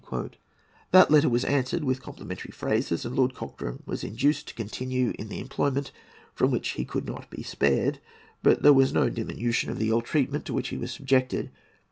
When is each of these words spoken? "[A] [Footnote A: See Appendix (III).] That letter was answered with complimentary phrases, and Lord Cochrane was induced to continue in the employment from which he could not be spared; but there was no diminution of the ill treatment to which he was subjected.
"[A] 0.01 0.03
[Footnote 0.07 0.17
A: 0.17 0.17
See 0.17 0.27
Appendix 0.27 0.39
(III).] 0.41 0.87
That 0.99 1.11
letter 1.11 1.29
was 1.29 1.45
answered 1.45 1.83
with 1.83 2.01
complimentary 2.01 2.51
phrases, 2.51 3.05
and 3.05 3.15
Lord 3.15 3.35
Cochrane 3.35 3.83
was 3.85 4.03
induced 4.03 4.47
to 4.47 4.55
continue 4.55 5.13
in 5.19 5.29
the 5.29 5.39
employment 5.39 5.91
from 6.33 6.49
which 6.49 6.69
he 6.69 6.85
could 6.85 7.05
not 7.05 7.29
be 7.29 7.43
spared; 7.43 7.99
but 8.41 8.63
there 8.63 8.73
was 8.73 8.91
no 8.93 9.09
diminution 9.11 9.69
of 9.69 9.77
the 9.77 9.89
ill 9.89 10.01
treatment 10.01 10.45
to 10.45 10.53
which 10.55 10.69
he 10.69 10.77
was 10.77 10.91
subjected. 10.91 11.51